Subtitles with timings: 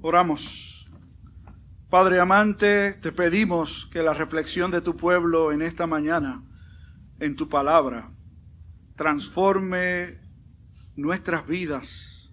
[0.00, 0.88] Oramos.
[1.90, 6.44] Padre amante, te pedimos que la reflexión de tu pueblo en esta mañana,
[7.18, 8.12] en tu palabra,
[8.94, 10.20] transforme
[10.94, 12.32] nuestras vidas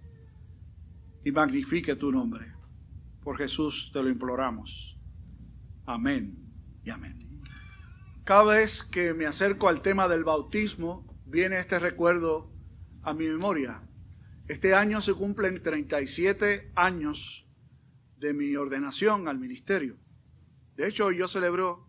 [1.24, 2.54] y magnifique tu nombre.
[3.24, 5.00] Por Jesús te lo imploramos.
[5.88, 6.38] Amén
[6.84, 7.42] y amén.
[8.26, 12.54] Cada vez que me acerco al tema del bautismo, viene este recuerdo
[13.02, 13.82] a mi memoria.
[14.48, 17.45] Este año se cumplen 37 años
[18.26, 19.98] de mi ordenación al ministerio.
[20.76, 21.88] De hecho, yo celebro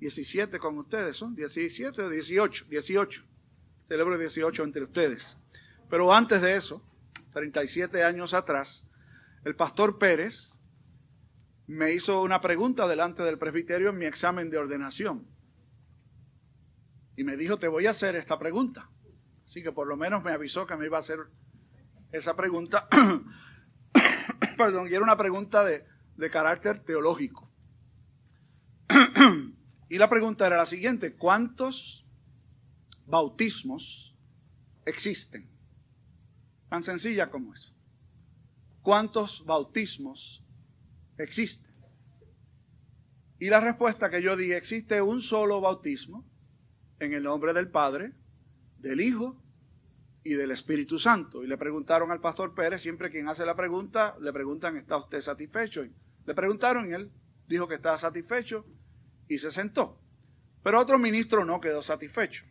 [0.00, 2.64] 17 con ustedes, ¿son 17 o 18?
[2.68, 3.24] 18.
[3.84, 5.36] Celebro 18 entre ustedes.
[5.88, 6.82] Pero antes de eso,
[7.34, 8.84] 37 años atrás,
[9.44, 10.58] el pastor Pérez
[11.68, 15.24] me hizo una pregunta delante del presbiterio en mi examen de ordenación.
[17.16, 18.90] Y me dijo, te voy a hacer esta pregunta.
[19.44, 21.20] Así que por lo menos me avisó que me iba a hacer
[22.10, 22.88] esa pregunta
[24.58, 25.84] perdón, y era una pregunta de,
[26.16, 27.50] de carácter teológico.
[29.88, 32.06] y la pregunta era la siguiente, ¿cuántos
[33.06, 34.16] bautismos
[34.84, 35.48] existen?
[36.68, 37.72] Tan sencilla como eso.
[38.82, 40.44] ¿Cuántos bautismos
[41.18, 41.72] existen?
[43.38, 46.24] Y la respuesta que yo di, existe un solo bautismo
[46.98, 48.12] en el nombre del Padre,
[48.78, 49.43] del Hijo
[50.24, 51.44] y del Espíritu Santo.
[51.44, 55.20] Y le preguntaron al pastor Pérez, siempre quien hace la pregunta, le preguntan, ¿está usted
[55.20, 55.84] satisfecho?
[56.26, 57.12] Le preguntaron y él
[57.46, 58.64] dijo que estaba satisfecho
[59.28, 60.00] y se sentó.
[60.62, 62.46] Pero otro ministro no quedó satisfecho,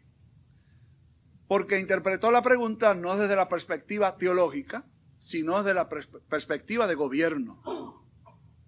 [1.47, 4.85] porque interpretó la pregunta no desde la perspectiva teológica,
[5.17, 7.63] sino desde la perspectiva de gobierno.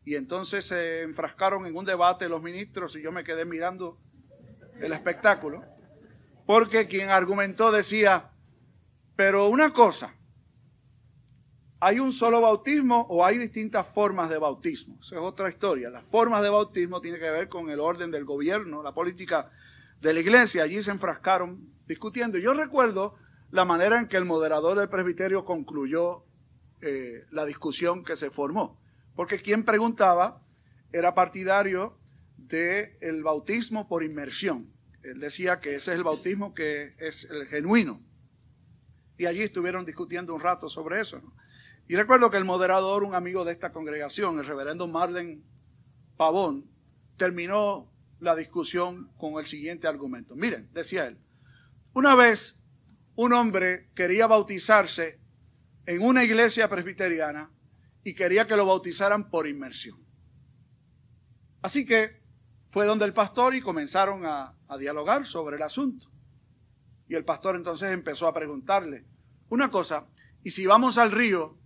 [0.03, 3.99] Y entonces se enfrascaron en un debate los ministros y yo me quedé mirando
[4.79, 5.63] el espectáculo,
[6.47, 8.31] porque quien argumentó decía,
[9.15, 10.13] pero una cosa,
[11.79, 14.97] ¿hay un solo bautismo o hay distintas formas de bautismo?
[14.99, 15.89] Esa es otra historia.
[15.89, 19.51] Las formas de bautismo tienen que ver con el orden del gobierno, la política
[20.01, 20.63] de la iglesia.
[20.63, 22.37] Allí se enfrascaron discutiendo.
[22.37, 23.15] Yo recuerdo
[23.51, 26.25] la manera en que el moderador del presbiterio concluyó
[26.81, 28.81] eh, la discusión que se formó.
[29.15, 30.41] Porque quien preguntaba
[30.91, 31.97] era partidario
[32.37, 34.71] del bautismo por inmersión.
[35.03, 38.01] Él decía que ese es el bautismo que es el genuino.
[39.17, 41.21] Y allí estuvieron discutiendo un rato sobre eso.
[41.87, 45.43] Y recuerdo que el moderador, un amigo de esta congregación, el reverendo Marlen
[46.17, 46.69] Pavón,
[47.17, 50.35] terminó la discusión con el siguiente argumento.
[50.35, 51.19] Miren, decía él,
[51.93, 52.63] una vez
[53.15, 55.19] un hombre quería bautizarse
[55.85, 57.51] en una iglesia presbiteriana
[58.03, 60.03] y quería que lo bautizaran por inmersión.
[61.61, 62.21] Así que
[62.71, 66.11] fue donde el pastor y comenzaron a, a dialogar sobre el asunto.
[67.07, 69.05] Y el pastor entonces empezó a preguntarle,
[69.49, 70.07] una cosa,
[70.43, 71.57] y si vamos al río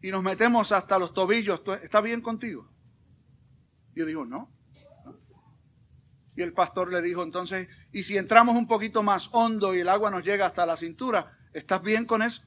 [0.00, 2.70] y nos metemos hasta los tobillos, ¿está bien contigo?
[3.94, 4.50] Yo digo, no.
[6.36, 9.88] Y el pastor le dijo entonces, y si entramos un poquito más hondo y el
[9.88, 12.42] agua nos llega hasta la cintura, ¿estás bien con eso?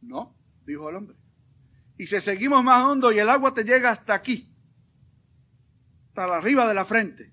[0.00, 0.34] No,
[0.66, 1.16] dijo el hombre.
[1.96, 4.52] Y si seguimos más hondo y el agua te llega hasta aquí,
[6.08, 7.32] hasta arriba de la frente,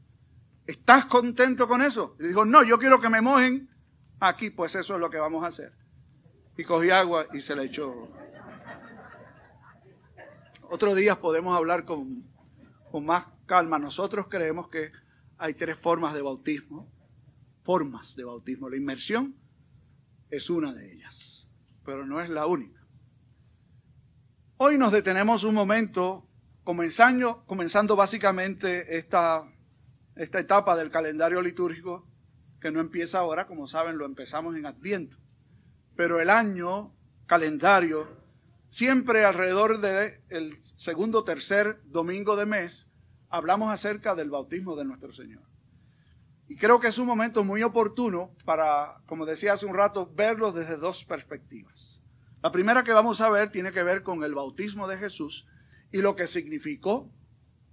[0.68, 2.18] ¿Estás contento con eso?
[2.20, 3.70] Le dijo, no, yo quiero que me mojen
[4.20, 5.72] aquí, pues eso es lo que vamos a hacer.
[6.58, 8.10] Y cogí agua y se la echó.
[10.70, 12.26] Otro día podemos hablar con,
[12.92, 13.80] con más calma.
[13.80, 14.92] Nosotros creemos que
[15.38, 16.92] hay tres formas de bautismo.
[17.64, 18.70] Formas de bautismo.
[18.70, 19.36] La inmersión
[20.30, 21.48] es una de ellas,
[21.86, 22.86] pero no es la única.
[24.58, 26.28] Hoy nos detenemos un momento
[26.66, 29.46] comenzando, comenzando básicamente esta
[30.18, 32.08] esta etapa del calendario litúrgico
[32.60, 35.18] que no empieza ahora, como saben, lo empezamos en Adviento.
[35.96, 36.94] Pero el año
[37.26, 38.08] calendario,
[38.70, 42.92] siempre alrededor del segundo o tercer domingo de mes,
[43.30, 45.44] hablamos acerca del bautismo de nuestro Señor.
[46.48, 50.52] Y creo que es un momento muy oportuno para, como decía hace un rato, verlo
[50.52, 52.02] desde dos perspectivas.
[52.42, 55.46] La primera que vamos a ver tiene que ver con el bautismo de Jesús
[55.92, 57.12] y lo que significó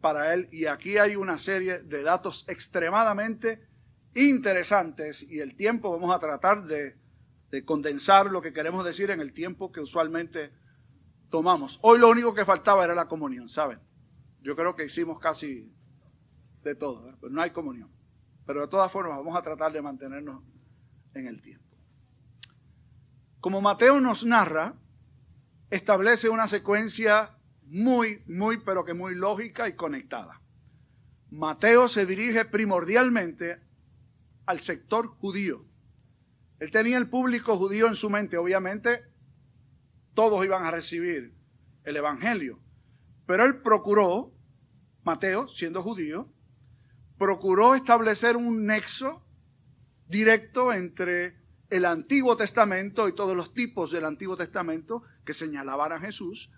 [0.05, 3.67] para él y aquí hay una serie de datos extremadamente
[4.15, 6.95] interesantes y el tiempo vamos a tratar de,
[7.65, 10.53] condensar lo que queremos decir en el tiempo que usualmente
[11.31, 11.79] tomamos.
[11.81, 13.81] Hoy lo único que faltaba era la comunión, ¿saben?
[14.43, 15.73] Yo creo que hicimos casi
[16.63, 17.91] de todo, pero no hay comunión.
[18.45, 20.43] Pero de todas formas vamos a tratar de mantenernos
[21.15, 21.65] en el tiempo.
[23.41, 24.75] Como Mateo nos narra,
[25.71, 30.41] establece una secuencia muy, muy, pero que muy lógica y conectada.
[31.31, 33.61] Mateo se dirige primordialmente
[34.47, 35.65] al sector judío.
[36.59, 39.15] Él tenía el público judío en su mente, obviamente
[40.15, 41.35] todos iban a recibir
[41.83, 42.61] el Evangelio.
[43.27, 44.33] Pero él procuró,
[45.03, 46.33] Mateo, siendo judío,
[47.19, 49.25] procuró establecer un nexo
[50.09, 51.37] directo entre
[51.71, 56.51] el Antiguo Testamento y todos los tipos del Antiguo Testamento que señalaban a Jesús,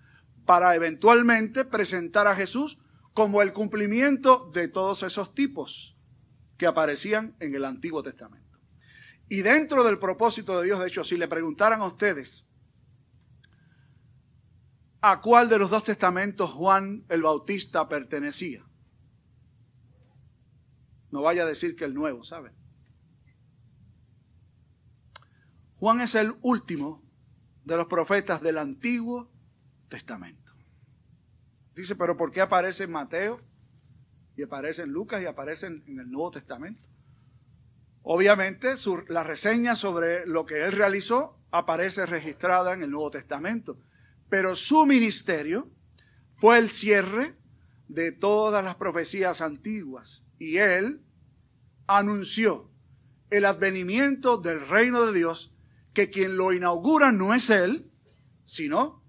[0.47, 2.79] para eventualmente presentar a Jesús
[3.13, 5.97] como el cumplimiento de todos esos tipos
[6.57, 8.59] que aparecían en el Antiguo Testamento.
[9.29, 12.47] Y dentro del propósito de Dios, de hecho, si le preguntaran a ustedes
[15.01, 18.65] a cuál de los dos testamentos Juan el Bautista pertenecía,
[21.11, 22.53] no vaya a decir que el nuevo, ¿saben?
[25.79, 27.03] Juan es el último
[27.65, 29.31] de los profetas del Antiguo
[29.89, 30.53] Testamento.
[31.75, 33.41] Dice, pero ¿por qué aparece en Mateo?
[34.37, 36.89] Y aparece en Lucas y aparece en, el Nuevo Testamento.
[38.03, 38.75] Obviamente
[39.09, 43.79] la reseña sobre lo que él realizó aparece registrada en el Nuevo Testamento.
[44.29, 45.71] Pero su ministerio
[46.37, 47.37] fue el cierre
[47.89, 50.27] de todas las profecías antiguas.
[50.39, 51.03] Y él
[51.87, 52.71] anunció
[53.31, 55.55] el advenimiento del reino de Dios
[55.93, 57.91] que quien lo inaugura no es Él,
[58.45, 59.03] sino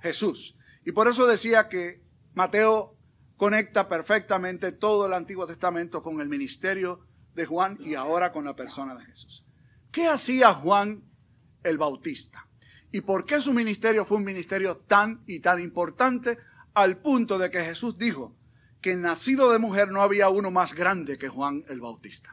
[0.00, 0.56] Jesús.
[0.84, 2.02] Y por eso decía que
[2.34, 2.96] Mateo
[3.36, 7.00] conecta perfectamente todo el Antiguo Testamento con el ministerio
[7.34, 9.44] de Juan y ahora con la persona de Jesús.
[9.92, 11.04] ¿Qué hacía Juan
[11.62, 12.46] el Bautista?
[12.90, 16.38] ¿Y por qué su ministerio fue un ministerio tan y tan importante
[16.74, 18.34] al punto de que Jesús dijo
[18.80, 22.30] que nacido de mujer no había uno más grande que Juan el Bautista?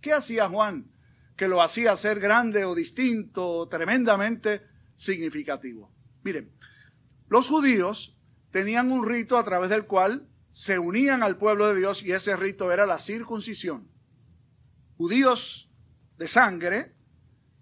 [0.00, 0.94] ¿Qué hacía Juan
[1.36, 4.62] que lo hacía ser grande o distinto, tremendamente
[4.94, 5.92] significativo.
[6.24, 6.50] Miren,
[7.28, 8.18] los judíos
[8.50, 12.36] tenían un rito a través del cual se unían al pueblo de Dios y ese
[12.36, 13.88] rito era la circuncisión.
[14.96, 15.70] Judíos
[16.18, 16.94] de sangre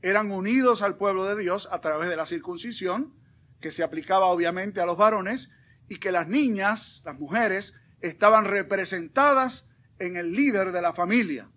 [0.00, 3.14] eran unidos al pueblo de Dios a través de la circuncisión,
[3.60, 5.50] que se aplicaba obviamente a los varones,
[5.88, 9.68] y que las niñas, las mujeres, estaban representadas
[9.98, 11.48] en el líder de la familia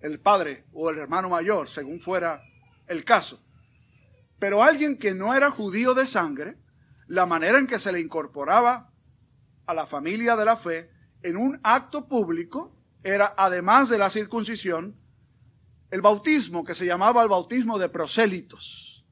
[0.00, 2.42] el padre o el hermano mayor, según fuera
[2.86, 3.44] el caso.
[4.40, 6.56] Pero alguien que no era judío de sangre,
[7.06, 8.90] la manera en que se le incorporaba
[9.66, 10.90] a la familia de la fe
[11.22, 14.96] en un acto público era, además de la circuncisión,
[15.92, 19.04] el bautismo que se llamaba el bautismo de prosélitos,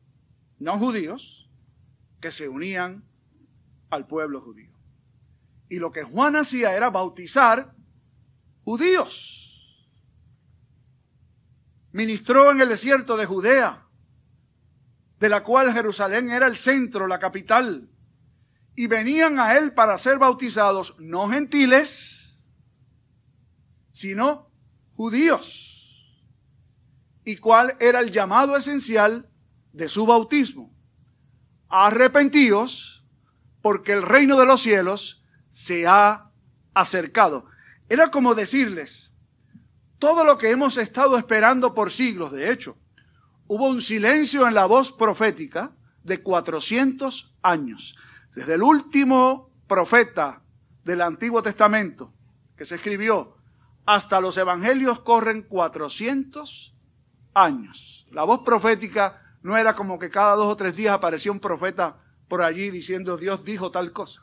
[0.59, 1.49] no judíos,
[2.21, 3.05] que se unían
[3.91, 4.73] al pueblo judío.
[5.69, 7.75] Y lo que Juan hacía era bautizar
[8.65, 9.39] judíos
[11.93, 13.88] ministró en el desierto de Judea,
[15.19, 17.89] de la cual Jerusalén era el centro, la capital,
[18.75, 22.49] y venían a él para ser bautizados no gentiles,
[23.91, 24.51] sino
[24.95, 26.15] judíos.
[27.25, 29.29] ¿Y cuál era el llamado esencial
[29.73, 30.73] de su bautismo?
[31.69, 33.05] Arrepentíos,
[33.61, 36.31] porque el reino de los cielos se ha
[36.73, 37.47] acercado.
[37.89, 39.13] Era como decirles,
[39.99, 42.79] todo lo que hemos estado esperando por siglos, de hecho,
[43.49, 45.73] hubo un silencio en la voz profética
[46.05, 47.97] de 400 años.
[48.35, 50.43] Desde el último profeta
[50.85, 52.13] del Antiguo Testamento
[52.57, 53.37] que se escribió
[53.87, 56.75] hasta los evangelios corren 400
[57.35, 58.07] años.
[58.11, 61.97] La voz profética no era como que cada dos o tres días aparecía un profeta
[62.29, 64.23] por allí diciendo Dios dijo tal cosa.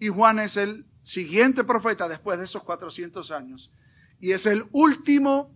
[0.00, 3.72] Y Juan es el siguiente profeta después de esos 400 años
[4.18, 5.54] y es el último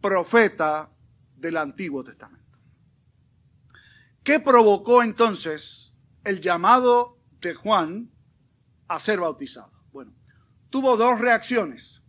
[0.00, 0.90] profeta
[1.44, 2.58] del Antiguo Testamento.
[4.22, 5.92] ¿Qué provocó entonces
[6.24, 8.10] el llamado de Juan
[8.88, 9.70] a ser bautizado?
[9.92, 10.14] Bueno,
[10.70, 12.02] tuvo dos reacciones.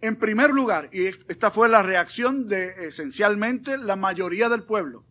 [0.00, 5.04] En primer lugar, y esta fue la reacción de esencialmente la mayoría del pueblo,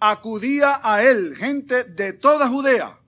[0.00, 2.98] acudía a él gente de toda Judea,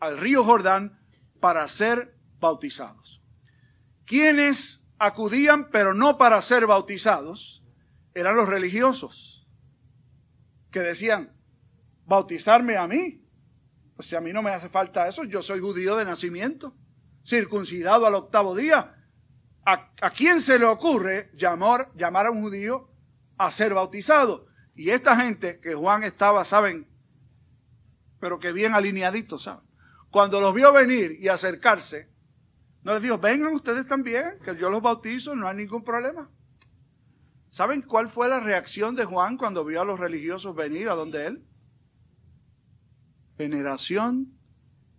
[0.00, 1.00] al río Jordán,
[1.40, 3.22] para ser bautizados.
[4.04, 7.57] ¿Quiénes acudían, pero no para ser bautizados,
[8.18, 9.46] eran los religiosos,
[10.70, 11.32] que decían,
[12.04, 13.24] bautizarme a mí.
[13.94, 16.74] Pues si a mí no me hace falta eso, yo soy judío de nacimiento,
[17.24, 18.94] circuncidado al octavo día.
[19.64, 22.88] ¿A, quién se le ocurre llamar, llamar a un judío
[23.36, 24.46] a ser bautizado?
[24.74, 26.88] Y esta gente que Juan estaba, saben,
[28.18, 29.68] pero que bien alineadito, ¿saben?
[30.10, 32.08] Cuando los vio venir y acercarse,
[32.82, 36.30] no les dijo, vengan ustedes también, que yo los bautizo, no hay ningún problema.
[37.50, 41.26] ¿Saben cuál fue la reacción de Juan cuando vio a los religiosos venir a donde
[41.26, 41.44] él?
[43.36, 44.38] Generación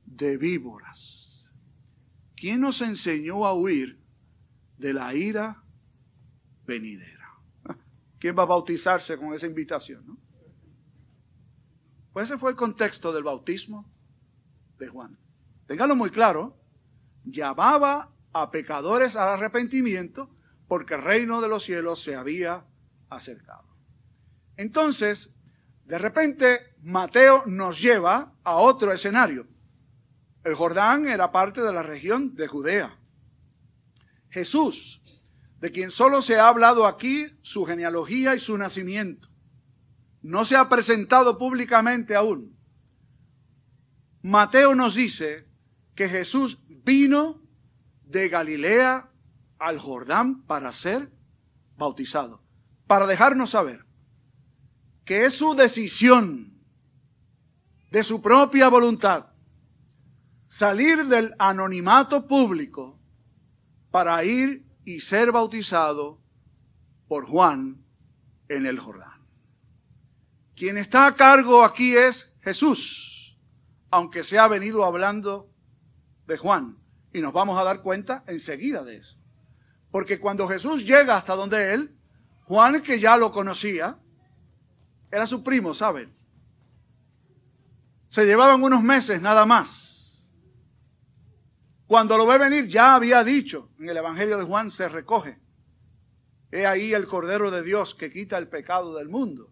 [0.05, 1.53] de víboras.
[2.35, 4.01] ¿Quién nos enseñó a huir
[4.77, 5.63] de la ira
[6.65, 7.35] venidera?
[8.19, 10.17] ¿Quién va a bautizarse con esa invitación?
[12.11, 13.91] Pues ese fue el contexto del bautismo
[14.79, 15.19] de Juan.
[15.67, 16.57] Ténganlo muy claro,
[17.23, 20.35] llamaba a pecadores al arrepentimiento
[20.69, 22.63] porque el reino de los cielos se había
[23.09, 23.67] acercado.
[24.55, 25.35] Entonces,
[25.85, 29.47] de repente, Mateo nos lleva a otro escenario.
[30.43, 32.95] El Jordán era parte de la región de Judea.
[34.29, 35.01] Jesús,
[35.59, 39.27] de quien solo se ha hablado aquí su genealogía y su nacimiento,
[40.21, 42.55] no se ha presentado públicamente aún.
[44.21, 45.47] Mateo nos dice
[45.95, 47.41] que Jesús vino
[48.03, 49.09] de Galilea
[49.59, 51.11] al Jordán para ser
[51.77, 52.41] bautizado,
[52.87, 53.85] para dejarnos saber
[55.05, 56.53] que es su decisión
[57.91, 59.29] de su propia voluntad
[60.49, 62.99] salir del anonimato público
[63.91, 66.19] para ir y ser bautizado
[67.07, 67.85] por Juan
[68.47, 69.27] en el Jordán.
[70.55, 73.37] Quien está a cargo aquí es Jesús,
[73.91, 75.53] aunque se ha venido hablando
[76.25, 76.79] de Juan.
[77.13, 79.18] Y nos vamos a dar cuenta enseguida de eso.
[79.91, 81.95] Porque cuando Jesús llega hasta donde él,
[82.43, 83.97] Juan, que ya lo conocía,
[85.11, 86.13] era su primo, ¿saben?
[88.07, 90.31] Se llevaban unos meses nada más.
[91.87, 95.39] Cuando lo ve venir, ya había dicho, en el Evangelio de Juan se recoge.
[96.51, 99.51] He ahí el Cordero de Dios que quita el pecado del mundo.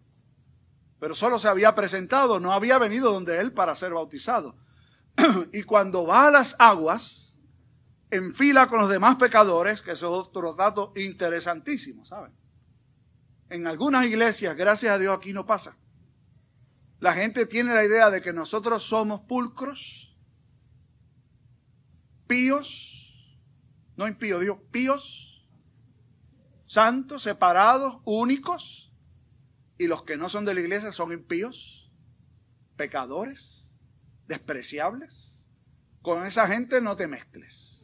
[1.00, 4.56] Pero solo se había presentado, no había venido donde él para ser bautizado.
[5.52, 7.27] y cuando va a las aguas,
[8.10, 12.32] en fila con los demás pecadores, que es otro dato interesantísimo, ¿saben?
[13.50, 15.76] En algunas iglesias, gracias a Dios, aquí no pasa.
[17.00, 20.16] La gente tiene la idea de que nosotros somos pulcros,
[22.26, 23.38] píos,
[23.96, 25.46] no impíos, digo píos,
[26.66, 28.92] santos, separados, únicos,
[29.78, 31.90] y los que no son de la iglesia son impíos,
[32.76, 33.72] pecadores,
[34.26, 35.48] despreciables.
[36.02, 37.77] Con esa gente no te mezcles.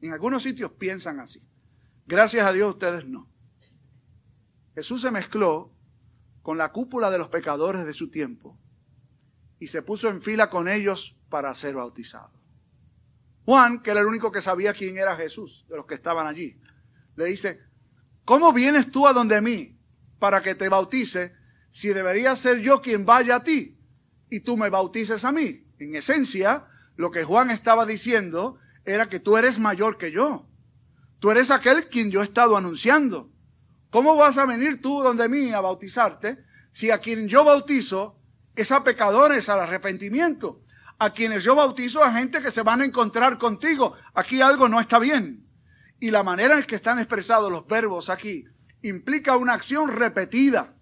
[0.00, 1.42] En algunos sitios piensan así.
[2.06, 3.28] Gracias a Dios ustedes no.
[4.74, 5.72] Jesús se mezcló
[6.42, 8.58] con la cúpula de los pecadores de su tiempo
[9.58, 12.32] y se puso en fila con ellos para ser bautizado.
[13.44, 16.58] Juan, que era el único que sabía quién era Jesús, de los que estaban allí,
[17.16, 17.60] le dice,
[18.24, 19.78] ¿cómo vienes tú a donde mí
[20.18, 21.34] para que te bautice
[21.68, 23.76] si debería ser yo quien vaya a ti
[24.30, 25.66] y tú me bautices a mí?
[25.78, 26.66] En esencia,
[26.96, 30.46] lo que Juan estaba diciendo era que tú eres mayor que yo.
[31.18, 33.30] Tú eres aquel quien yo he estado anunciando.
[33.90, 38.16] ¿Cómo vas a venir tú donde mí a bautizarte si a quien yo bautizo
[38.54, 40.62] es a pecadores al arrepentimiento?
[40.98, 43.94] A quienes yo bautizo a gente que se van a encontrar contigo.
[44.14, 45.46] Aquí algo no está bien.
[45.98, 48.44] Y la manera en que están expresados los verbos aquí
[48.82, 50.74] implica una acción repetida.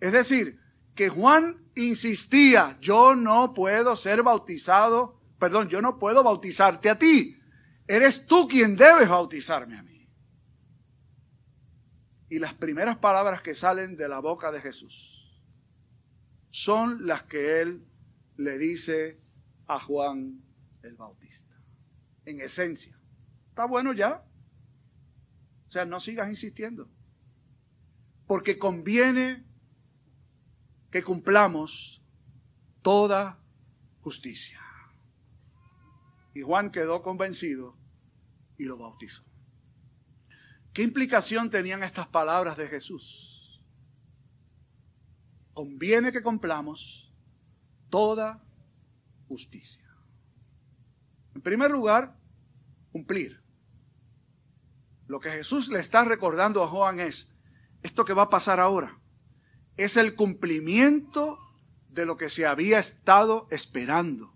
[0.00, 0.60] Es decir,
[0.94, 7.39] que Juan insistía, yo no puedo ser bautizado, perdón, yo no puedo bautizarte a ti.
[7.86, 10.08] Eres tú quien debes bautizarme a mí.
[12.28, 15.20] Y las primeras palabras que salen de la boca de Jesús
[16.50, 17.84] son las que él
[18.36, 19.20] le dice
[19.66, 20.40] a Juan
[20.82, 21.54] el Bautista.
[22.24, 22.98] En esencia.
[23.48, 24.24] ¿Está bueno ya?
[25.68, 26.88] O sea, no sigas insistiendo.
[28.26, 29.44] Porque conviene
[30.90, 32.02] que cumplamos
[32.82, 33.38] toda
[34.00, 34.60] justicia.
[36.34, 37.76] Y Juan quedó convencido
[38.56, 39.24] y lo bautizó.
[40.72, 43.60] ¿Qué implicación tenían estas palabras de Jesús?
[45.52, 47.12] Conviene que cumplamos
[47.88, 48.42] toda
[49.26, 49.84] justicia.
[51.34, 52.16] En primer lugar,
[52.92, 53.42] cumplir.
[55.06, 57.34] Lo que Jesús le está recordando a Juan es,
[57.82, 59.00] esto que va a pasar ahora,
[59.76, 61.38] es el cumplimiento
[61.88, 64.34] de lo que se había estado esperando.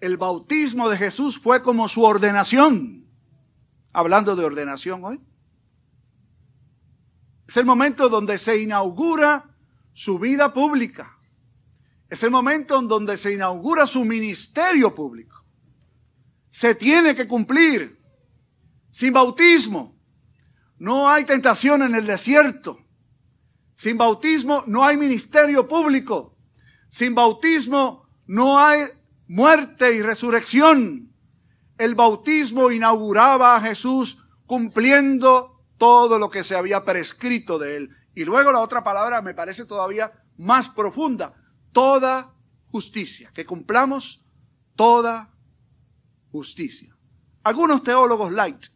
[0.00, 3.06] El bautismo de Jesús fue como su ordenación.
[3.92, 5.20] Hablando de ordenación hoy.
[7.48, 9.56] Es el momento donde se inaugura
[9.92, 11.16] su vida pública.
[12.10, 15.44] Es el momento en donde se inaugura su ministerio público.
[16.50, 18.00] Se tiene que cumplir.
[18.90, 19.96] Sin bautismo
[20.78, 22.78] no hay tentación en el desierto.
[23.74, 26.36] Sin bautismo no hay ministerio público.
[26.90, 28.86] Sin bautismo no hay
[29.28, 31.12] muerte y resurrección.
[31.78, 37.90] El bautismo inauguraba a Jesús cumpliendo todo lo que se había prescrito de él.
[38.14, 41.34] Y luego la otra palabra me parece todavía más profunda,
[41.72, 42.34] toda
[42.68, 44.24] justicia, que cumplamos
[44.74, 45.34] toda
[46.30, 46.96] justicia.
[47.42, 48.66] Algunos teólogos light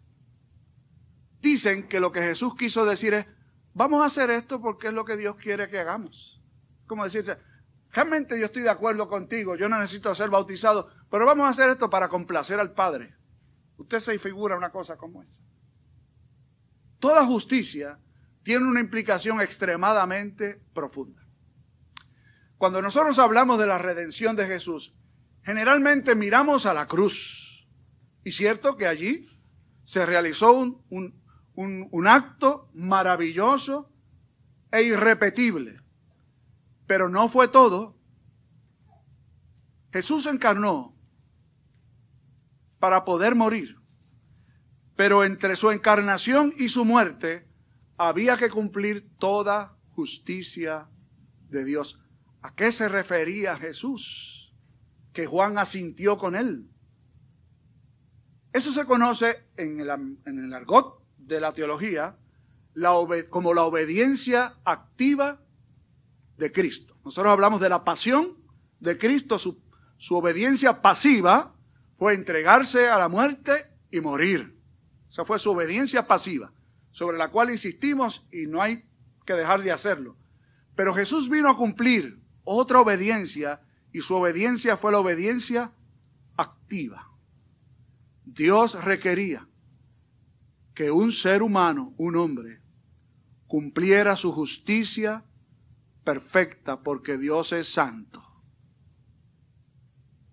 [1.41, 3.27] dicen que lo que Jesús quiso decir es,
[3.73, 6.41] vamos a hacer esto porque es lo que Dios quiere que hagamos.
[6.87, 7.39] Como decirse,
[7.93, 11.71] realmente yo estoy de acuerdo contigo, yo no necesito ser bautizado, pero vamos a hacer
[11.71, 13.15] esto para complacer al Padre.
[13.77, 15.41] Usted se figura una cosa como esa.
[16.99, 17.99] Toda justicia
[18.43, 21.21] tiene una implicación extremadamente profunda.
[22.59, 24.95] Cuando nosotros hablamos de la redención de Jesús,
[25.43, 27.67] generalmente miramos a la cruz.
[28.23, 29.27] Y cierto que allí
[29.83, 31.23] se realizó un,
[31.55, 33.91] un acto maravilloso
[34.71, 35.81] e irrepetible.
[36.91, 37.97] Pero no fue todo.
[39.93, 40.99] Jesús encarnó
[42.81, 43.77] para poder morir.
[44.97, 47.47] Pero entre su encarnación y su muerte
[47.97, 50.89] había que cumplir toda justicia
[51.49, 52.03] de Dios.
[52.43, 54.53] ¿A qué se refería Jesús?
[55.13, 56.73] Que Juan asintió con él.
[58.53, 62.19] Eso se conoce en el, argot de la teología
[63.31, 65.41] como la obediencia activa
[66.41, 66.97] de Cristo.
[67.05, 68.37] Nosotros hablamos de la pasión
[68.81, 69.63] de Cristo, su,
[69.99, 71.55] su obediencia pasiva
[71.99, 74.59] fue entregarse a la muerte y morir.
[75.11, 76.51] Esa fue su obediencia pasiva,
[76.91, 78.85] sobre la cual insistimos y no hay
[79.27, 80.17] que dejar de hacerlo.
[80.75, 83.61] Pero Jesús vino a cumplir otra obediencia
[83.93, 85.73] y su obediencia fue la obediencia
[86.37, 87.07] activa.
[88.25, 89.47] Dios requería
[90.75, 92.63] que un ser humano, un hombre,
[93.47, 95.25] cumpliera su justicia
[96.11, 98.21] perfecta porque Dios es santo.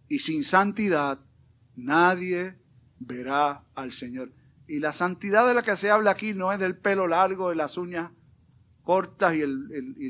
[0.07, 1.19] Y sin santidad
[1.75, 2.57] nadie
[2.97, 4.33] verá al Señor.
[4.67, 7.55] Y la santidad de la que se habla aquí no es del pelo largo, de
[7.55, 8.11] las uñas
[8.81, 9.45] cortas y,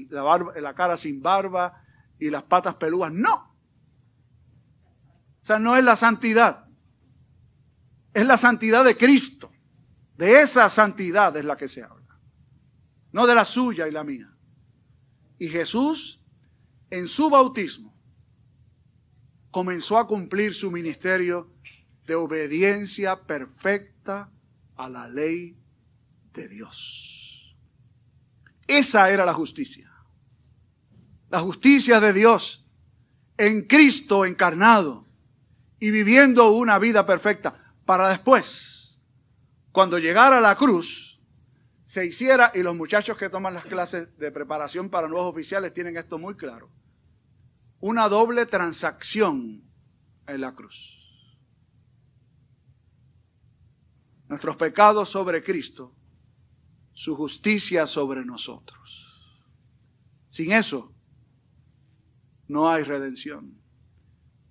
[0.10, 1.84] la, la cara sin barba
[2.18, 3.12] y las patas peludas.
[3.12, 3.36] No.
[5.42, 6.66] O sea, no es la santidad.
[8.14, 9.52] Es la santidad de Cristo.
[10.16, 11.98] De esa santidad es la que se habla
[13.12, 14.32] no de la suya y la mía.
[15.40, 16.22] Y Jesús,
[16.90, 17.94] en su bautismo,
[19.52, 21.52] comenzó a cumplir su ministerio
[22.06, 24.32] de obediencia perfecta
[24.76, 25.58] a la ley
[26.34, 27.56] de Dios.
[28.68, 29.92] Esa era la justicia.
[31.30, 32.66] La justicia de Dios
[33.38, 35.06] en Cristo encarnado
[35.80, 39.04] y viviendo una vida perfecta para después,
[39.72, 41.07] cuando llegara la cruz,
[41.88, 45.96] se hiciera, y los muchachos que toman las clases de preparación para nuevos oficiales tienen
[45.96, 46.70] esto muy claro,
[47.80, 49.64] una doble transacción
[50.28, 50.76] en la cruz.
[54.28, 55.96] Nuestros pecados sobre Cristo,
[56.92, 59.48] su justicia sobre nosotros.
[60.28, 60.94] Sin eso,
[62.50, 63.62] no hay redención.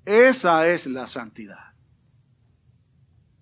[0.07, 1.75] Esa es la santidad,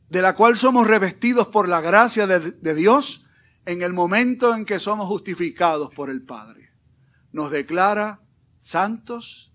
[0.08, 3.23] de la cual somos revestidos por la gracia de, de Dios
[3.66, 6.70] en el momento en que somos justificados por el Padre.
[7.32, 8.20] Nos declara
[8.58, 9.52] santos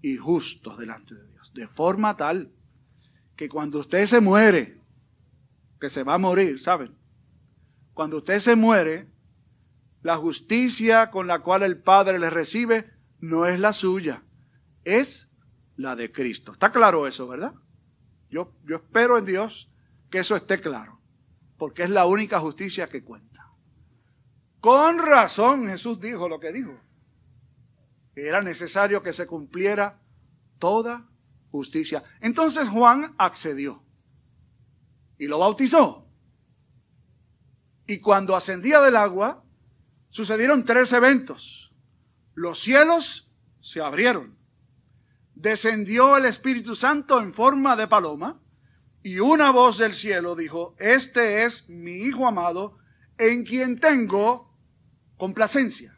[0.00, 1.52] y justos delante de Dios.
[1.54, 2.52] De forma tal
[3.36, 4.80] que cuando usted se muere,
[5.80, 6.94] que se va a morir, ¿saben?
[7.94, 9.08] Cuando usted se muere,
[10.02, 14.22] la justicia con la cual el Padre le recibe no es la suya,
[14.84, 15.30] es
[15.76, 16.52] la de Cristo.
[16.52, 17.54] ¿Está claro eso, verdad?
[18.30, 19.70] Yo, yo espero en Dios
[20.10, 21.00] que eso esté claro,
[21.56, 23.31] porque es la única justicia que cuenta.
[24.62, 26.78] Con razón Jesús dijo lo que dijo.
[28.14, 30.00] era necesario que se cumpliera
[30.60, 31.10] toda
[31.50, 32.04] justicia.
[32.20, 33.82] Entonces Juan accedió
[35.18, 36.06] y lo bautizó.
[37.88, 39.42] Y cuando ascendía del agua,
[40.10, 41.74] sucedieron tres eventos.
[42.34, 44.38] Los cielos se abrieron.
[45.34, 48.40] Descendió el Espíritu Santo en forma de paloma
[49.02, 52.78] y una voz del cielo dijo, este es mi Hijo amado
[53.18, 54.51] en quien tengo
[55.22, 55.96] complacencia.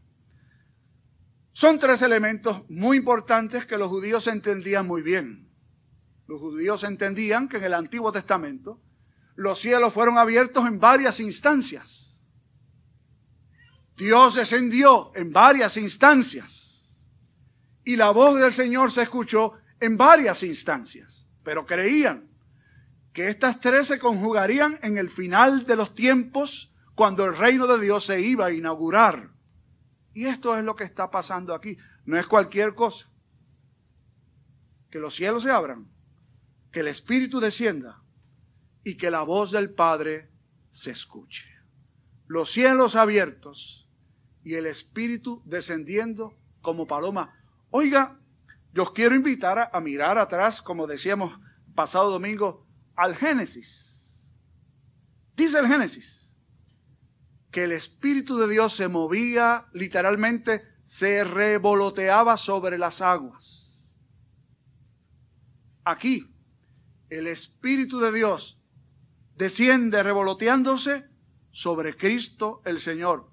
[1.54, 5.48] Son tres elementos muy importantes que los judíos entendían muy bien.
[6.26, 8.82] Los judíos entendían que en el Antiguo Testamento
[9.34, 12.22] los cielos fueron abiertos en varias instancias.
[13.96, 17.02] Dios descendió en varias instancias.
[17.82, 21.26] Y la voz del Señor se escuchó en varias instancias.
[21.42, 22.28] Pero creían
[23.14, 27.80] que estas tres se conjugarían en el final de los tiempos cuando el reino de
[27.80, 29.30] Dios se iba a inaugurar.
[30.12, 31.76] Y esto es lo que está pasando aquí.
[32.04, 33.10] No es cualquier cosa.
[34.90, 35.90] Que los cielos se abran,
[36.70, 38.00] que el Espíritu descienda
[38.84, 40.30] y que la voz del Padre
[40.70, 41.46] se escuche.
[42.26, 43.88] Los cielos abiertos
[44.44, 47.34] y el Espíritu descendiendo como paloma.
[47.70, 48.20] Oiga,
[48.72, 51.38] yo quiero invitar a, a mirar atrás, como decíamos
[51.74, 54.30] pasado domingo, al Génesis.
[55.34, 56.23] Dice el Génesis
[57.54, 63.96] que el Espíritu de Dios se movía literalmente se revoloteaba sobre las aguas.
[65.84, 66.34] Aquí,
[67.10, 68.60] el Espíritu de Dios
[69.36, 71.08] desciende revoloteándose
[71.52, 73.30] sobre Cristo el Señor.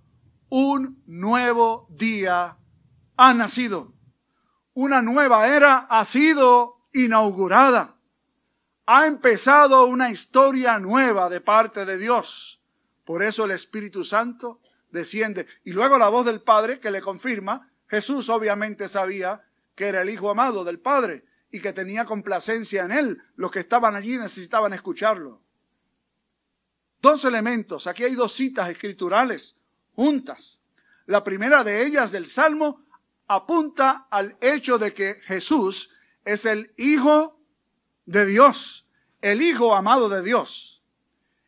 [0.50, 2.60] Un nuevo día
[3.18, 3.96] ha nacido.
[4.76, 7.98] Una nueva era ha sido inaugurada.
[8.86, 12.61] Ha empezado una historia nueva de parte de Dios.
[13.06, 14.62] Por eso el Espíritu Santo
[14.92, 15.48] desciende.
[15.64, 19.44] Y luego la voz del Padre que le confirma, Jesús obviamente sabía
[19.76, 23.24] que era el Hijo amado del Padre y que tenía complacencia en él.
[23.36, 25.42] Los que estaban allí necesitaban escucharlo.
[27.02, 29.56] Dos elementos, aquí hay dos citas escriturales
[29.96, 30.62] juntas.
[31.08, 32.86] La primera de ellas del Salmo
[33.28, 37.40] apunta al hecho de que Jesús es el Hijo
[38.06, 38.86] de Dios,
[39.22, 40.81] el Hijo amado de Dios,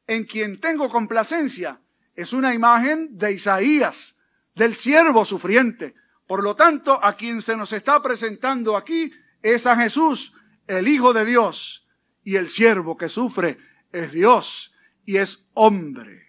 [0.07, 1.81] en quien tengo complacencia.
[2.15, 4.21] Es una imagen de Isaías,
[4.55, 5.95] del siervo sufriente.
[6.27, 9.11] Por lo tanto, a quien se nos está presentando aquí
[9.41, 10.33] es a Jesús,
[10.67, 11.87] el Hijo de Dios,
[12.23, 13.57] y el siervo que sufre
[13.91, 16.23] es Dios y es hombre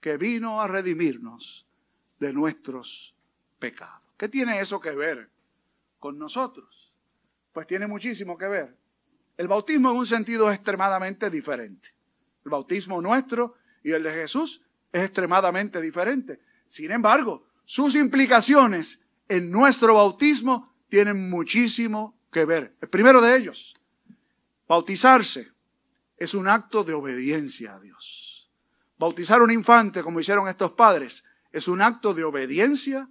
[0.00, 1.66] que vino a redimirnos
[2.18, 3.14] de nuestros
[3.58, 4.02] pecados.
[4.16, 5.30] ¿Qué tiene eso que ver
[5.98, 6.92] con nosotros?
[7.52, 8.76] Pues tiene muchísimo que ver.
[9.38, 11.94] El bautismo en un sentido es extremadamente diferente.
[12.44, 14.60] El bautismo nuestro y el de Jesús
[14.92, 16.40] es extremadamente diferente.
[16.66, 22.74] Sin embargo, sus implicaciones en nuestro bautismo tienen muchísimo que ver.
[22.80, 23.74] El primero de ellos,
[24.66, 25.52] bautizarse
[26.16, 28.50] es un acto de obediencia a Dios.
[28.98, 31.22] Bautizar un infante, como hicieron estos padres,
[31.52, 33.08] es un acto de obediencia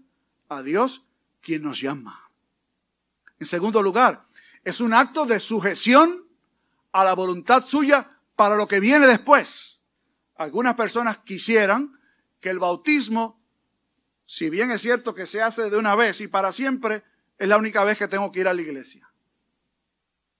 [0.49, 1.05] a Dios
[1.39, 2.29] quien nos llama.
[3.39, 4.26] En segundo lugar,
[4.67, 6.27] es un acto de sujeción
[6.91, 9.81] a la voluntad suya para lo que viene después.
[10.35, 11.97] Algunas personas quisieran
[12.41, 13.41] que el bautismo,
[14.25, 17.05] si bien es cierto que se hace de una vez y para siempre,
[17.37, 19.09] es la única vez que tengo que ir a la iglesia.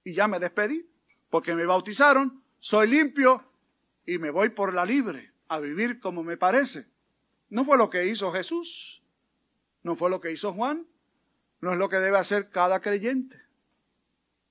[0.03, 0.85] Y ya me despedí,
[1.29, 3.49] porque me bautizaron, soy limpio
[4.05, 6.85] y me voy por la libre a vivir como me parece.
[7.47, 9.01] No fue lo que hizo Jesús,
[9.83, 10.85] no fue lo que hizo Juan,
[11.61, 13.46] no es lo que debe hacer cada creyente.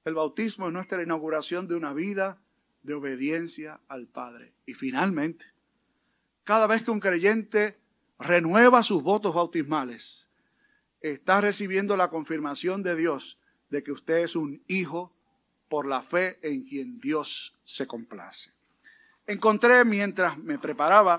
[0.06, 2.40] El bautismo es nuestra inauguración de una vida
[2.84, 4.52] de obediencia al Padre.
[4.64, 5.44] Y finalmente,
[6.44, 7.76] cada vez que un creyente
[8.16, 10.28] renueva sus votos bautismales,
[11.00, 15.12] está recibiendo la confirmación de Dios de que usted es un hijo
[15.68, 18.52] por la fe en quien Dios se complace.
[19.26, 21.18] Encontré mientras me preparaba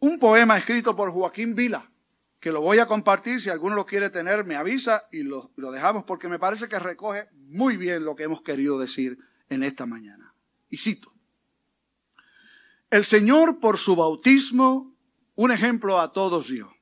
[0.00, 1.90] un poema escrito por Joaquín Vila,
[2.40, 5.70] que lo voy a compartir, si alguno lo quiere tener me avisa y lo, lo
[5.70, 9.18] dejamos porque me parece que recoge muy bien lo que hemos querido decir
[9.48, 10.34] en esta mañana.
[10.68, 11.12] Y cito,
[12.90, 14.94] el Señor por su bautismo
[15.34, 16.72] un ejemplo a todos dio.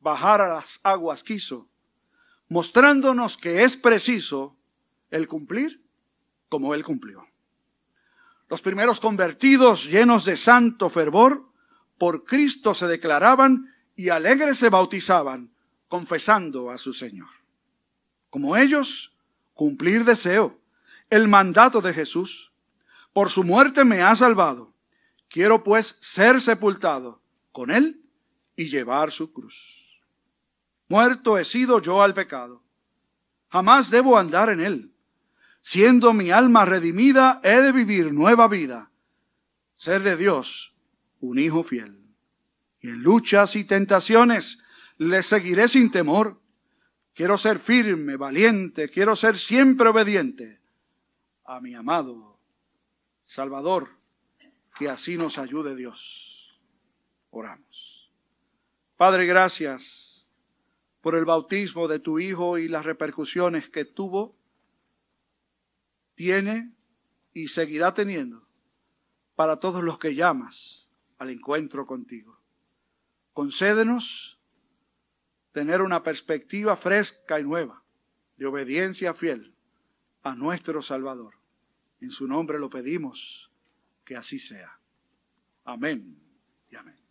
[0.00, 1.68] Bajar a las aguas quiso
[2.48, 4.56] mostrándonos que es preciso
[5.10, 5.82] el cumplir
[6.48, 7.26] como Él cumplió.
[8.48, 11.44] Los primeros convertidos, llenos de santo fervor,
[11.98, 15.50] por Cristo se declaraban y alegres se bautizaban,
[15.88, 17.30] confesando a su Señor.
[18.30, 19.16] Como ellos,
[19.54, 20.60] cumplir deseo
[21.10, 22.52] el mandato de Jesús.
[23.12, 24.74] Por su muerte me ha salvado.
[25.28, 27.20] Quiero pues ser sepultado
[27.52, 28.02] con Él
[28.54, 30.00] y llevar su cruz.
[30.88, 32.62] Muerto he sido yo al pecado.
[33.48, 34.92] Jamás debo andar en él.
[35.62, 38.90] Siendo mi alma redimida, he de vivir nueva vida.
[39.74, 40.76] Ser de Dios
[41.20, 42.05] un hijo fiel.
[42.88, 44.62] En luchas y tentaciones
[44.98, 46.40] le seguiré sin temor.
[47.14, 50.60] Quiero ser firme, valiente, quiero ser siempre obediente
[51.44, 52.38] a mi amado
[53.24, 53.90] Salvador.
[54.78, 56.60] Que así nos ayude Dios.
[57.30, 58.12] Oramos.
[58.96, 60.26] Padre, gracias
[61.00, 64.36] por el bautismo de tu Hijo y las repercusiones que tuvo,
[66.14, 66.72] tiene
[67.32, 68.46] y seguirá teniendo
[69.34, 72.35] para todos los que llamas al encuentro contigo.
[73.36, 74.40] Concédenos
[75.52, 77.84] tener una perspectiva fresca y nueva
[78.38, 79.54] de obediencia fiel
[80.22, 81.34] a nuestro Salvador.
[82.00, 83.52] En su nombre lo pedimos,
[84.06, 84.80] que así sea.
[85.64, 86.18] Amén
[86.70, 87.05] y amén.